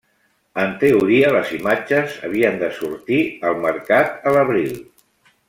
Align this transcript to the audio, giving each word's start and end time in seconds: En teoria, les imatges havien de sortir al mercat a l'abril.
En 0.61 0.71
teoria, 0.83 1.27
les 1.35 1.51
imatges 1.57 2.15
havien 2.29 2.57
de 2.63 2.71
sortir 2.79 3.21
al 3.51 3.61
mercat 3.67 4.27
a 4.31 4.35
l'abril. 4.39 4.75